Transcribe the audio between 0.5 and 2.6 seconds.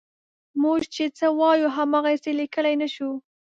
موږ چې څه وایو هماغسې یې